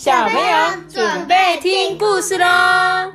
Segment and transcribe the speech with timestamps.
[0.00, 3.12] 小朋友准备听故事喽！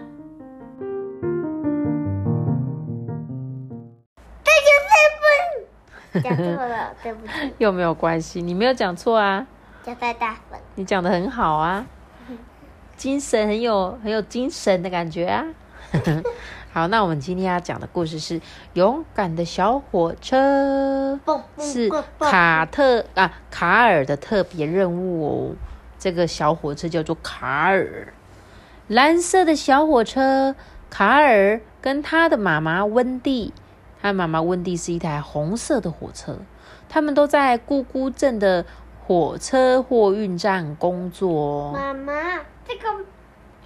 [4.43, 9.47] 这个是不讲错了，对不起， 又没有关系，你没有讲错啊，
[9.81, 10.59] 讲太大声。
[10.75, 11.87] 你讲的很好啊，
[12.95, 15.43] 精神很有很有精神的感觉啊。
[16.71, 18.39] 好，那我们今天要讲的故事是
[18.73, 21.19] 《勇敢的小火车》，
[21.57, 21.89] 是
[22.19, 25.55] 卡特啊卡尔的特别任务哦。
[26.05, 28.13] 这个小火车叫做卡尔，
[28.87, 30.55] 蓝色的小火车。
[30.87, 33.51] 卡尔跟他的妈妈温蒂，
[33.99, 36.37] 他妈妈温蒂是一台红色的火车。
[36.87, 38.63] 他们都在姑姑镇的
[39.03, 41.71] 火车货运站工作。
[41.73, 42.13] 妈妈，
[42.67, 43.03] 这个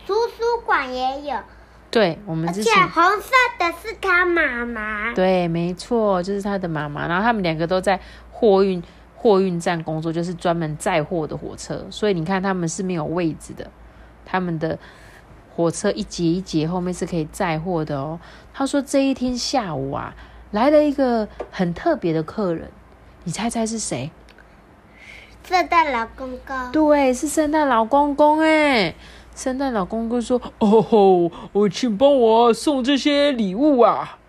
[0.08, 1.36] 图书馆也有。
[1.92, 5.14] 对，我们之前红色的是他妈妈。
[5.14, 7.06] 对，没错，就是他的妈妈。
[7.06, 8.00] 然后他们两个都在
[8.32, 8.82] 货运
[9.22, 11.86] 货运站工作，就是专门载货的火车。
[11.92, 13.70] 所以你看，他们是没有位置的。
[14.26, 14.80] 他们的
[15.54, 18.18] 火车一节一节后面是可以载货的哦。
[18.54, 20.16] 他说这一天下午啊，
[20.52, 22.72] 来了一个很特别的客人，
[23.26, 24.10] 你猜猜是谁？
[25.44, 26.72] 圣诞老公公。
[26.72, 28.96] 对，是圣诞老公公哎。
[29.36, 34.20] 圣诞老公公说：“哦吼，我请帮我送这些礼物啊！”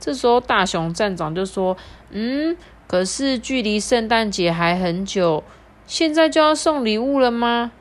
[0.00, 1.76] 这时候大熊站长就说
[2.10, 2.56] ：“嗯，
[2.86, 5.42] 可是距离圣诞节还很久，
[5.86, 7.72] 现在就要送礼物了吗？”“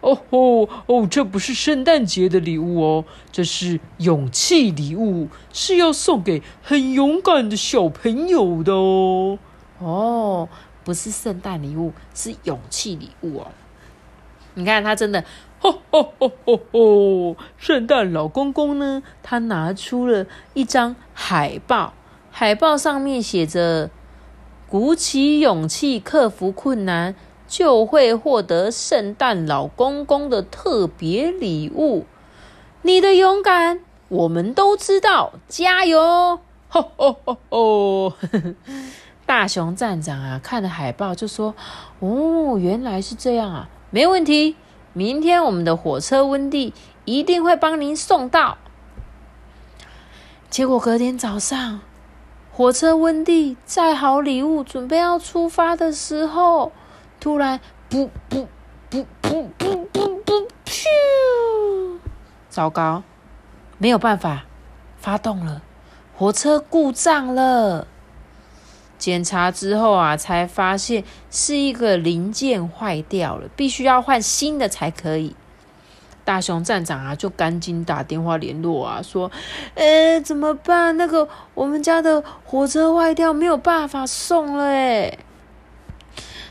[0.00, 9.38] 哦吼，哦，这不是圣诞节的礼物哦，这是勇气礼物，是要送给很勇敢的小朋友的哦。
[9.78, 10.48] ”“哦，
[10.84, 13.48] 不是圣诞礼物，是勇气礼物哦。”
[14.54, 15.24] 你看他真的。
[15.62, 17.36] 吼吼吼吼吼！
[17.58, 19.02] 圣诞老公公呢？
[19.22, 21.92] 他拿出了一张海报，
[22.30, 23.90] 海报上面写着
[24.70, 27.16] ：“鼓起勇气，克服困难，
[27.48, 32.06] 就会获得圣诞老公公的特别礼物。
[32.82, 36.38] 你的勇敢，我们都知道，加油！”
[36.70, 38.12] 吼吼吼吼！
[39.26, 41.54] 大熊站长啊，看了海报就说
[41.98, 44.54] ：“哦，原来是这样啊，没问题。”
[44.94, 46.72] 明天我们的火车温蒂
[47.04, 48.58] 一定会帮您送到。
[50.48, 51.80] 结果隔天早上，
[52.60, 56.72] 火车温蒂载好礼物，准备要出发的时候，
[57.18, 58.46] 突然“噗噗
[58.90, 61.98] 噗噗噗噗噗”，噗！
[62.50, 63.02] 糟糕，
[63.78, 64.44] 没有办法
[64.98, 65.62] 发动了，
[66.14, 67.86] 火车故障了。
[68.98, 75.34] 检查之后啊，才发现是一个零件坏掉了，必须要换新的才可以。
[76.30, 79.28] 大熊站长啊，就赶紧打电话联络啊，说
[79.74, 80.96] ：“呃，怎么办？
[80.96, 85.18] 那个我们家的火车坏掉，没有办法送了。”哎，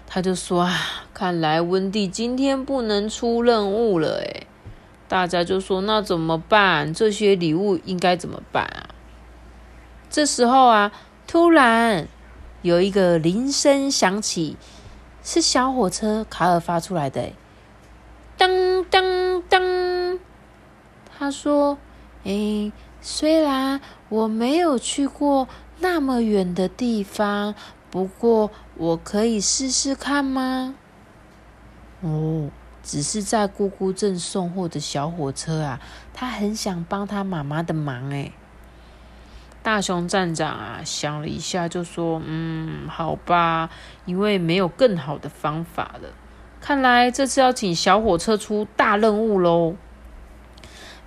[0.06, 0.76] 他就说啊，
[1.14, 4.22] 看来温蒂今天不能出任务了。
[4.22, 4.48] 哎，
[5.08, 6.94] 大家就说那怎么办？
[6.94, 8.92] 这些礼物应该怎么办啊？
[10.10, 10.92] 这时候啊，
[11.26, 12.10] 突然。
[12.62, 14.58] 有一个铃声响起，
[15.24, 17.30] 是小火车卡尔发出来的。
[21.30, 21.78] 他说
[22.26, 23.80] ：“哎，虽然
[24.10, 25.48] 我没有去过
[25.78, 27.54] 那么远的地方，
[27.92, 30.74] 不过我可以试试看吗？”
[32.02, 32.50] 哦，
[32.82, 35.80] 只是在姑姑镇送货的小火车啊，
[36.12, 38.32] 他很想帮他妈妈的忙哎。
[39.62, 43.70] 大熊站长啊，想了一下，就说：“嗯，好吧，
[44.06, 46.10] 因为没有更好的方法了。
[46.60, 49.76] 看来这次要请小火车出大任务喽。”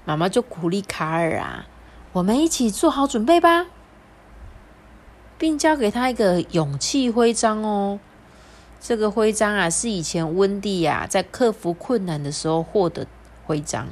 [0.04, 1.66] 妈妈就鼓励卡尔啊
[2.12, 3.66] ：“我们一起做好准备吧，
[5.38, 8.00] 并交给他一个勇气徽章哦。
[8.80, 13.06] 这个徽章啊，是以前温蒂呀在克服困难的时候获得
[13.44, 13.88] 徽章。”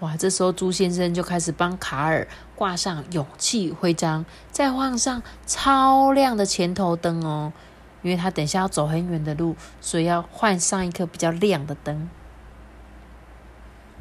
[0.00, 0.16] 哇！
[0.16, 2.26] 这时候朱先生就开始帮卡尔
[2.56, 7.52] 挂上勇气徽章，再换上超亮的前头灯哦，
[8.02, 12.10] 因为他等下要走很远的路，所以要换上一颗比较亮的灯。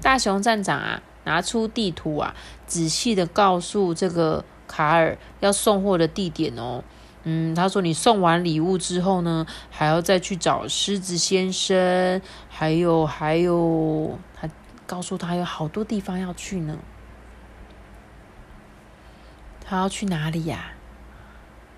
[0.02, 6.84] 大熊站长啊，拿出地图啊，仔细的告诉这个卡尔要送货的地点哦。
[7.24, 14.50] 嗯，他说你送完礼物之后呢，还要再去找狮子先生，还有还有他。
[14.88, 16.78] 告诉他有好多地方要去呢。
[19.64, 20.74] 他要去哪里呀？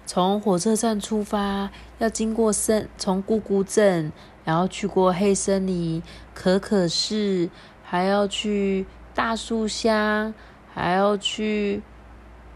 [0.07, 4.11] 从火车站出发，要经过森，从咕咕镇，
[4.43, 6.01] 然后去过黑森林、
[6.33, 7.51] 可可市，
[7.93, 10.33] 还要去大树乡，
[10.73, 11.79] 还要去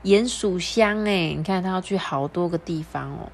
[0.04, 1.06] 鼹鼠乡。
[1.06, 3.30] 哎，你看他要去好多个地方哦。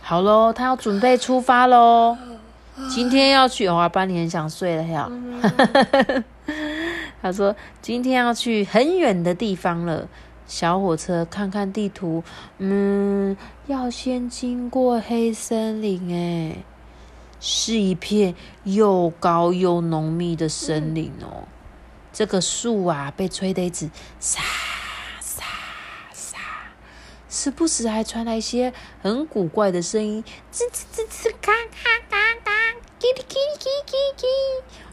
[0.00, 2.18] 好喽，他要准备出发喽。
[2.90, 5.08] 今天要去，哇，班尼很想睡了呀。
[7.22, 10.08] 他说今天要去很远的地方了。
[10.48, 12.24] 小火车看看地图，
[12.58, 13.36] 嗯，
[13.68, 16.56] 要先经过黑森林，哎，
[17.44, 21.48] 是一片又高又浓密的森林哦。
[22.12, 23.90] 这个树啊，被吹得一直
[24.20, 24.40] 沙
[25.20, 25.44] 沙
[26.14, 26.38] 沙，
[27.28, 28.72] 时不时还传来一些
[29.02, 30.22] 很古怪的声音，
[30.52, 32.52] 吱吱吱吱，咔咔咔咔，
[33.00, 34.28] 叽哩叽哩叽哩叽哩。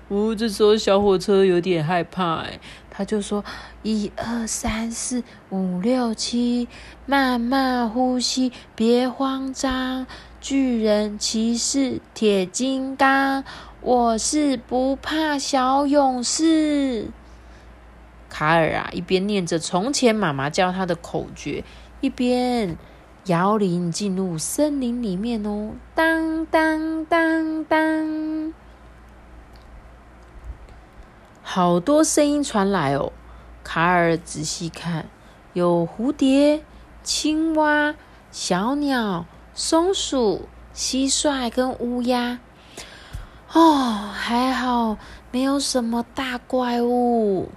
[0.07, 2.59] 哦，这时候小火车有点害怕，哎，
[2.89, 3.45] 他就说：
[3.83, 6.67] 一二三四五六七，
[7.05, 10.07] 慢慢呼吸，别慌张。
[10.41, 13.43] 巨人骑士铁金刚，
[13.81, 17.09] 我是不怕小勇士。
[18.29, 21.65] 卡尔啊，一边念着从前妈妈教他的口诀，
[21.99, 22.77] 一边
[23.25, 28.53] 摇铃进入森林里面哦，当当当当。
[31.41, 33.11] 好多声音传来哦，
[33.61, 35.07] 卡尔仔细看，
[35.51, 36.63] 有蝴蝶、
[37.03, 37.95] 青蛙、
[38.31, 39.25] 小鸟、
[39.61, 42.39] 松鼠、蟋蟀跟乌鸦。
[43.51, 44.97] 哦，还好
[45.31, 47.49] 没有什么大怪物。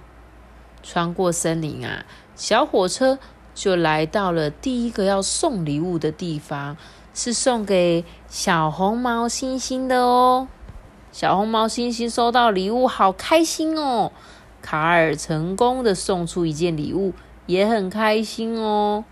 [0.83, 2.05] 穿过森林啊，
[2.35, 3.19] 小火车
[3.55, 6.75] 就来到了第一个要送礼物的地方，
[7.13, 10.49] 是送给小红毛猩猩的哦。
[11.13, 14.11] 小红毛猩猩收到礼物，好开心哦！
[14.61, 17.13] 卡尔成功的送出一件礼物，
[17.45, 19.05] 也很开心哦。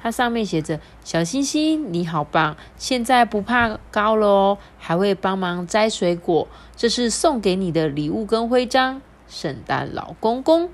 [0.00, 2.56] 它上面写着：“小星星，你好棒！
[2.76, 6.46] 现在不怕高了哦，还会帮忙摘水果。
[6.76, 10.70] 这是送给你的礼物跟徽章，圣诞老公公。”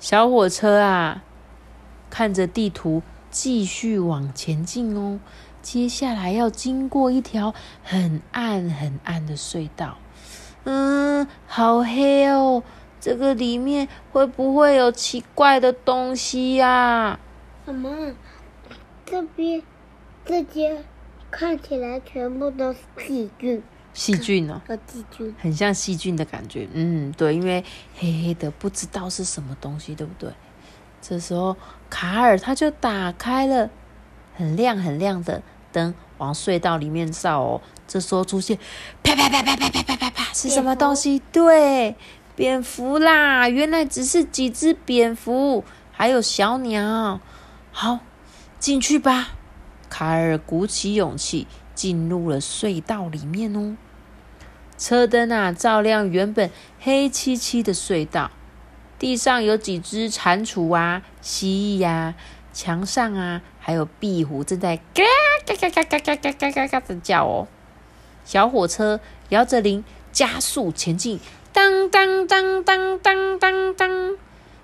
[0.00, 1.22] 小火车啊，
[2.10, 5.18] 看着地图，继续往前进哦。
[5.62, 9.98] 接下来要经过一条很暗很暗的隧道，
[10.64, 12.62] 嗯，好黑哦！
[13.00, 17.18] 这个里面会不会有奇怪的东西呀？
[17.66, 18.14] 妈妈，
[19.04, 19.62] 这边
[20.24, 20.84] 这些
[21.30, 23.62] 看起来全部都是细菌。
[23.92, 24.62] 细菌呢？
[24.86, 26.68] 细菌，很像细菌的感觉。
[26.72, 27.64] 嗯，对，因为
[27.96, 30.30] 黑黑的，不知道是什么东西，对不对？
[31.00, 31.56] 这时候
[31.90, 33.70] 卡尔他就打开了
[34.34, 35.42] 很亮很亮的。
[35.72, 38.58] 灯往隧道里面照哦，这时候出现
[39.02, 41.20] 啪啪啪啪啪啪啪啪啪，是什么东西？
[41.30, 41.94] 对，
[42.34, 43.46] 蝙蝠啦！
[43.46, 47.20] 原来只是几只蝙蝠，还有小鸟。
[47.78, 47.98] 好，
[48.58, 49.34] 进去吧。
[49.90, 53.76] 卡尔鼓起勇气进入了隧道里面哦。
[54.78, 56.50] 车灯啊，照亮原本
[56.80, 58.30] 黑漆漆的隧道。
[58.98, 62.14] 地上有几只蟾蜍啊、蜥蜴呀，
[62.50, 65.04] 墙上啊，还有壁虎正在嘎。
[65.44, 67.46] 嘎嘎嘎嘎嘎嘎嘎嘎的叫哦！
[68.24, 71.20] 小火车摇着铃，加速前进。
[71.52, 74.16] 当当当当当当当，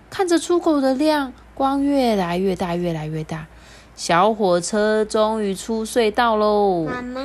[0.08, 3.46] 看着出口的亮光越来越大，越来越大。
[3.94, 6.84] 小火车终于出隧道喽！
[6.86, 7.20] 妈妈，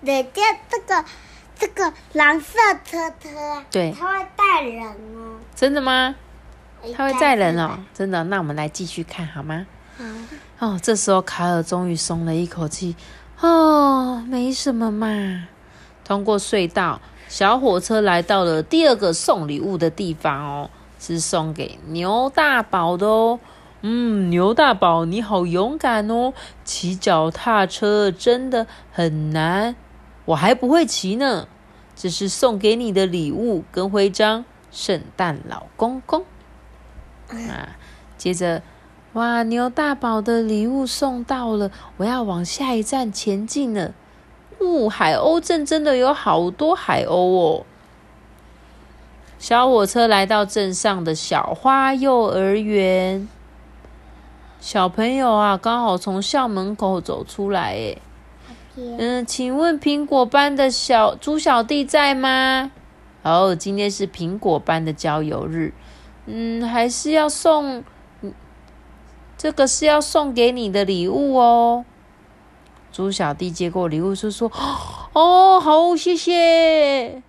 [0.00, 1.04] 人家这个
[1.56, 5.38] 这个蓝色车车，对，它会载人哦。
[5.54, 6.16] 真的吗？
[6.96, 8.24] 它会载人哦，真的。
[8.24, 9.64] 那我们来继续看好吗？
[10.58, 10.66] 好。
[10.66, 12.96] 哦，这时候卡尔终于松了一口气。
[13.40, 15.46] 哦，没什么嘛。
[16.04, 23.38] 通过隧道，小火车来到了第二个送礼物的地方哦，是送给牛大宝的哦。
[23.82, 26.32] 嗯，牛大宝，你好勇敢哦！
[26.64, 29.76] 骑脚踏车真的很难，
[30.24, 31.46] 我还不会骑呢。
[31.94, 36.24] 这是送给你的礼物跟徽章，圣诞老公公。
[37.28, 37.76] 啊，
[38.16, 38.62] 接着。
[39.12, 39.42] 哇！
[39.44, 43.94] 牛大宝的礼物送到了，我要往下一站前进了。
[44.60, 47.64] 呜，海鸥镇真的有好多海鸥哦！
[49.38, 53.26] 小火车来到镇上的小花幼儿园，
[54.66, 57.70] 小朋友啊，刚好从校门口走出来。
[57.70, 58.02] 诶
[58.74, 62.72] 嗯，请问苹果班的小猪小弟在吗？
[63.22, 65.72] 哦，今天是苹果班的郊游日。
[66.26, 67.84] 嗯，还是要送。
[69.38, 71.84] 这个是要送给你的礼物哦。
[72.90, 74.50] 猪小弟接过礼物就说
[75.14, 77.22] ：“哦，好，谢谢。”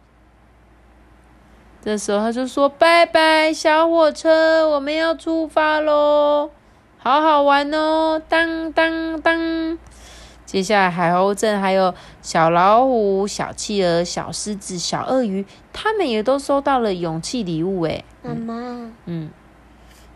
[1.86, 6.50] 这时候他就说：“拜拜，小火车，我们要出发喽，
[7.08, 9.78] 好好玩哦！”当当当，
[10.46, 17.84] 接下来海鸥镇还有小老虎、小企鹅、小狮子、小鳄鱼，他们也都收到了勇气礼物。
[17.84, 19.30] 哎，妈妈，嗯，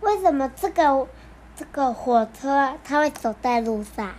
[0.02, 1.08] 为什么这个？
[1.54, 4.12] 这个火车它会走在路上，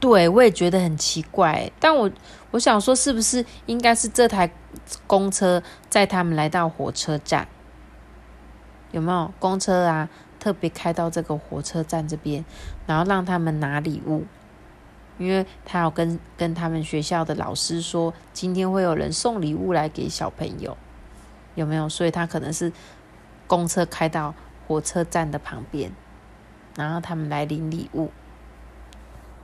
[0.00, 1.70] 对，我也觉得很奇怪。
[1.78, 2.10] 但我
[2.52, 4.50] 我想说，是不是应该是这台
[5.06, 7.46] 公车载他们来到火车站？
[8.92, 10.08] 有没有公车啊？
[10.44, 12.44] 特别开到这个火车站这边，
[12.86, 14.26] 然后让他们拿礼物，
[15.16, 20.76] 因为他要跟跟他们学校的老师说，今天会有人送礼物来给小朋友，
[21.54, 21.88] 有没有？
[21.88, 22.70] 所以他可能是
[23.46, 24.34] 公车开到
[24.68, 25.90] 火车站的旁边，
[26.76, 28.10] 然后他们来领礼物，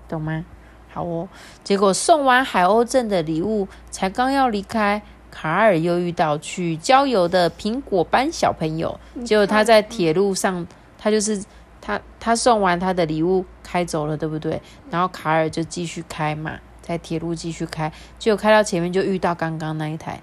[0.07, 0.45] 懂吗？
[0.91, 1.31] 好哦。
[1.65, 5.01] 结果送完海鸥镇的礼物，才刚要离开。
[5.33, 10.67] 卡尔又遇到去郊游的苹果班小朋友，结果他在铁路上，
[11.03, 11.43] 他就是
[11.81, 14.61] 他他送完他的礼物开走了，对不对？
[14.91, 20.21] 然后卡尔就继续开嘛，在铁路继续开，结果开到前面就遇到刚刚那一台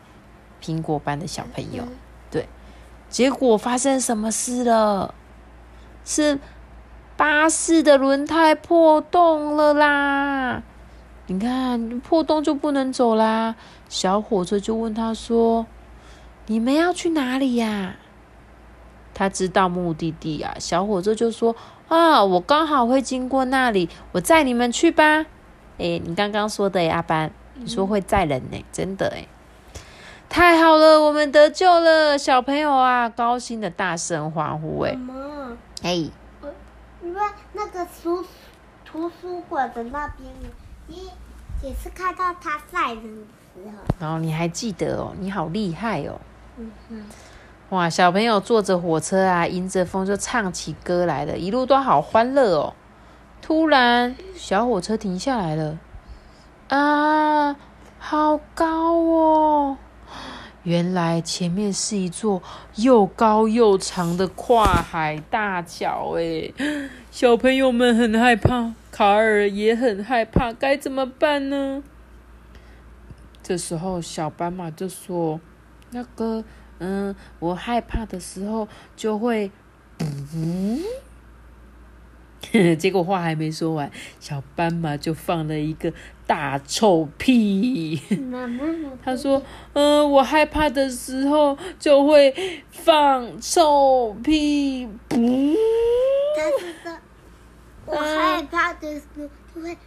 [0.63, 1.84] 苹果班的小朋友，
[2.29, 2.48] 对，
[3.10, 5.15] 结果发生什么事了？
[6.05, 6.39] 是
[7.17, 10.62] 巴士的轮胎破洞了啦！
[11.25, 13.55] 你看破洞就不能走啦。
[13.89, 15.65] 小火车就问他说
[16.48, 17.96] ：“你们要去哪里呀？”
[19.17, 20.53] 他知道目的地啊。
[20.59, 21.55] 小火车就说
[21.89, 25.25] ：“啊，我刚好会经过那里，我载你们去吧。”
[25.81, 28.63] 哎，你刚刚说的阿班，你说会载人呢？
[28.71, 29.27] 真的哎，
[30.29, 32.15] 太好了，我们得救了！
[32.15, 34.95] 小朋友啊，高兴的大声欢呼哎。
[35.81, 35.93] 哎，
[37.01, 37.21] 因为
[37.53, 38.24] 那个书
[38.86, 40.29] 图书馆的那边，
[40.88, 43.25] 也也是看到他载人。
[44.00, 46.19] 然后你还记得哦，你好厉害哦！
[46.57, 47.03] 嗯哼，
[47.69, 52.74] 哇，小朋友坐着火车啊，迎着风就唱起歌来了，一路都好欢乐哦。
[53.41, 55.77] 突然，小火车停下来了，
[56.69, 57.57] 啊，
[58.00, 59.77] 好高哦！
[60.63, 62.41] 原来前面是一座
[62.75, 66.51] 又高又长的跨海大桥哎，
[67.12, 71.83] 小朋友们很害怕，卡尔也很害怕，该怎么办呢？
[73.43, 75.39] 这时候，小斑马就说
[75.91, 76.44] ：“那个，
[76.79, 79.51] 嗯，我害怕的时候就会，
[80.00, 80.79] 嗯，
[82.77, 85.91] 结果话还没说完，小斑马就放了一个
[86.25, 88.00] 大臭屁。
[89.03, 89.41] 他说：，
[89.74, 94.88] 嗯，我害怕的时候就会放臭屁。
[95.08, 95.17] 不，
[97.86, 99.77] 我害怕的时候就会。”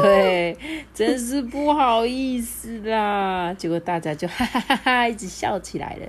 [0.00, 0.56] 对，
[0.92, 3.54] 真是不好意思啦。
[3.58, 6.06] 结果大家就哈哈哈哈一直笑起来了。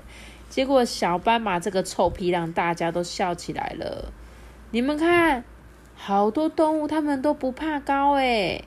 [0.48, 4.12] 结果小斑马这个臭屁让大家都笑起来了。
[4.70, 5.44] 你们看，
[5.94, 8.64] 好多动物它们都不怕高诶。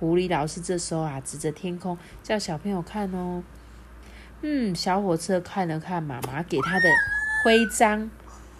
[0.00, 3.42] 狐狸老师这时候啊，指着天空叫小朋友看哦。
[4.42, 6.88] 嗯，小火车看了看妈妈给他的
[7.44, 8.10] 徽章，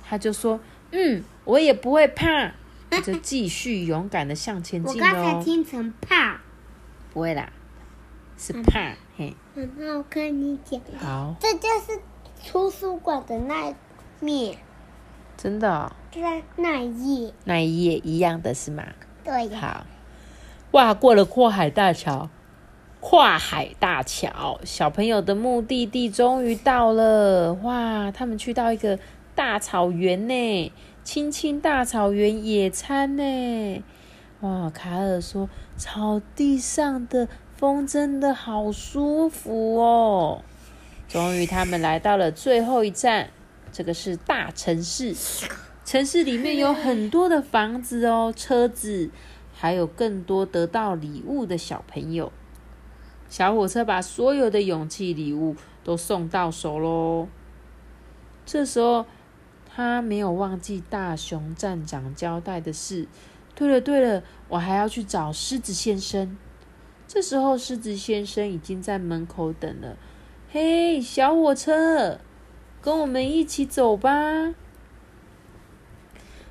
[0.08, 0.60] 他就说
[0.92, 2.52] ：“嗯，我也不会怕。”
[3.00, 5.06] 就继续勇敢的向前进哦。
[5.06, 6.40] 我刚才听成怕，
[7.12, 7.52] 不会啦，
[8.36, 8.94] 是怕。
[9.16, 12.00] 嘿，妈妈我跟你讲，好，这就是
[12.46, 13.74] 图书馆的那
[14.20, 14.58] 面，
[15.36, 18.84] 真的，在那一页，那一页一样的是吗？
[19.22, 19.48] 对。
[19.54, 19.86] 好，
[20.72, 22.28] 哇，过了跨海大桥，
[23.00, 27.52] 跨海大桥，小朋友的目的地终于到了。
[27.54, 28.98] 哇，他们去到一个
[29.34, 30.72] 大草原呢。
[31.04, 33.84] 青青大草原野餐呢，
[34.40, 34.70] 哇！
[34.70, 40.42] 卡尔说：“草地上的风真的好舒服哦。”
[41.06, 43.28] 终于，他们来到了最后一站，
[43.70, 45.14] 这个是大城市。
[45.84, 49.10] 城市里面有很多的房子哦，车子，
[49.52, 52.32] 还有更多得到礼物的小朋友。
[53.28, 57.28] 小火车把所有的勇气礼物都送到手喽。
[58.46, 59.04] 这时候。
[59.74, 63.08] 他没有忘记大熊站长交代的事。
[63.56, 66.36] 对了对了，我还要去找狮子先生。
[67.08, 69.96] 这时候，狮子先生已经在门口等了。
[70.50, 72.20] 嘿，小火车，
[72.80, 74.54] 跟我们一起走吧。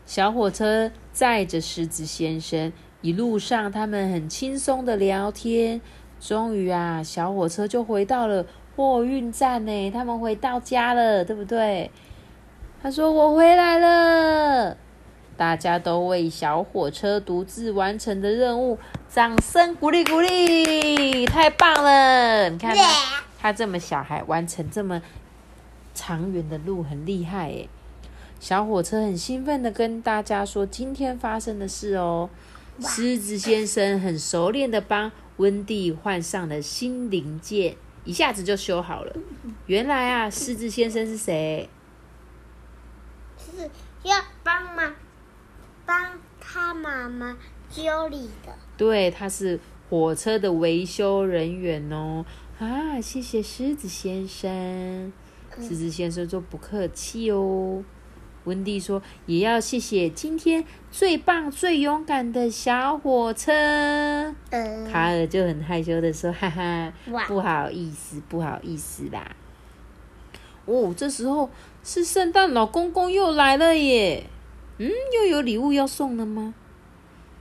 [0.05, 5.79] 小火车载着狮子先生，一路上他们很轻松的聊天。
[6.19, 9.91] 终于啊，小火车就回到了货运站呢。
[9.91, 11.89] 他们回到家了，对不对？
[12.83, 14.75] 他说：“我回来了。”
[15.37, 22.49] 大家都为小火车独自完成的任务掌声鼓励鼓励，太棒了！
[22.49, 25.01] 你看他，他这么小还完成这么
[25.93, 27.69] 长远的路，很厉害诶。
[28.41, 32.29] 小火车很兴奋的跟大家说今天发生的事哦。
[32.81, 39.13] 狮子先生很熟练的帮温蒂换上了新零件，一下子就修好了。
[39.67, 41.69] 原来啊，狮子先生是谁？
[43.55, 43.69] 是
[44.03, 44.93] 要帮忙
[45.85, 47.37] 帮他妈妈
[47.69, 48.53] 修理的。
[48.75, 52.25] 对，他是火车的维修人员哦。
[52.59, 55.11] 啊，谢谢狮子先生。
[55.59, 57.83] 狮子先生说不客气哦。
[58.45, 63.53] 温蒂说也要谢谢今天最棒、最勇敢的小火车。
[64.49, 66.91] 嗯，卡尔就很害羞的说：“哈哈，
[67.27, 69.33] 不好意思，不好意思啦。”
[70.65, 71.49] 哦，这时候
[71.83, 74.23] 是圣诞老公公又来了耶！
[74.77, 76.53] 嗯，又有礼物要送了吗？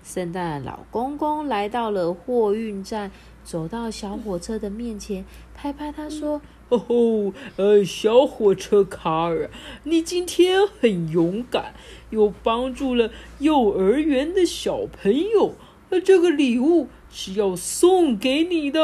[0.02, 3.12] 圣诞老公公来到了货运站，
[3.44, 9.48] 走到小火车的面前，拍拍他说：“哦吼，呃，小火车卡尔，
[9.84, 11.72] 你今天很勇敢，
[12.10, 15.54] 又帮助了幼儿园的小朋友。
[15.90, 18.80] 那，这个礼物是要送给你的。”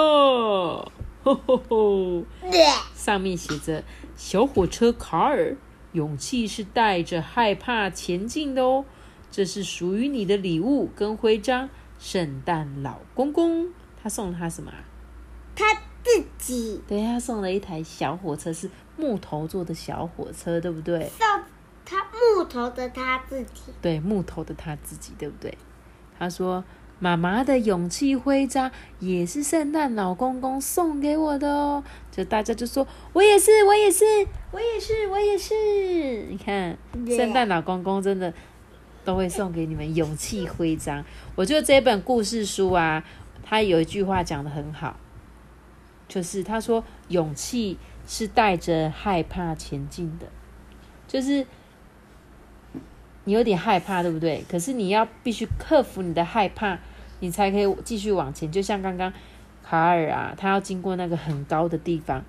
[1.25, 2.23] 吼吼吼！
[2.49, 3.83] 对，上面写着
[4.19, 5.57] “小火车卡尔，
[5.93, 8.85] 勇气是带着害怕前进的哦。”
[9.31, 11.71] 这是属于你的礼物跟徽章，
[12.01, 13.69] 圣诞老公公
[14.03, 14.83] 他送了他什么啊？
[15.55, 15.65] 他
[16.03, 21.09] 自己对，他送了一台小火车，是木头做的小火车，对不对？
[21.11, 21.27] 送
[21.85, 23.73] 他木头的他自己。
[23.81, 25.57] 对，木头的他自己，对不对？
[26.19, 26.65] 他说
[26.99, 34.05] ：“妈妈的勇气徽章也是圣诞老公公送给我的哦。”就大家就说：“我也是，我也是，
[34.51, 35.55] 我也是，我也是。”
[36.31, 36.77] 你看，
[37.17, 38.33] 圣诞老公公真的
[39.05, 41.05] 都会送给你们勇气徽章。
[41.37, 43.05] 我觉得这本故事书啊，
[43.43, 44.97] 它有一句话讲的很好，
[46.09, 50.27] 就是他说：“勇气是带着害怕前进的。”
[51.07, 51.47] 就是
[53.29, 54.43] 你有点害怕，对不对？
[54.49, 56.79] 可是你要必须克服你的害怕，
[57.21, 58.51] 你才可以继续往前。
[58.51, 59.13] 就像刚刚
[59.63, 62.25] 卡尔啊，他要经过那个很高的地方，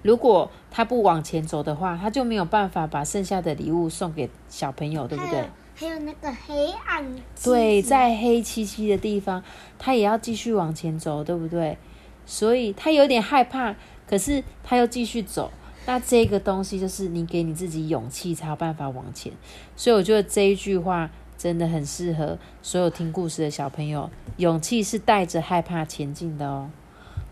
[0.00, 5.44] 如果他不往前走的话，他就没有办法把剩下的礼物送给小朋友，对不对？
[5.74, 7.04] 还有那个黑暗。
[7.44, 9.44] 对，在黑漆漆的地方，
[9.78, 11.76] 他也要继续往前走，对不对？
[12.24, 13.74] 所以他有点害怕，
[14.08, 15.52] 可是他又继续走。
[15.86, 19.32] 那这个东西就是你给你自己勇气，才有办法往前。
[19.76, 24.10] 所以我觉得这一句话真的很适合所有听故事的小朋友。
[24.36, 26.70] 勇气是带着害怕前进的哦。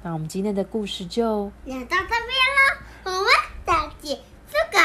[0.03, 2.11] 那我们今天的故事就讲到这边
[2.57, 3.27] 了，我们
[3.67, 4.19] 再见，
[4.51, 4.79] 这个，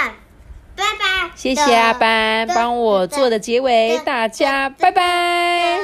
[0.76, 1.32] 拜拜。
[1.36, 5.80] 谢谢阿班帮我做的结尾，大家拜拜。